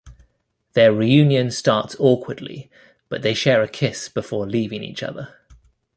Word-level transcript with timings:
Their 0.73 0.91
reunion 0.91 1.51
starts 1.51 1.95
awkwardly, 1.99 2.71
but 3.07 3.21
they 3.21 3.35
share 3.35 3.61
a 3.61 3.67
kiss 3.67 4.09
before 4.09 4.47
leaving 4.47 4.81
each 4.83 5.03
other. 5.03 5.35